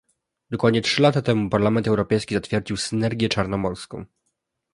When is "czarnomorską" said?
3.29-4.05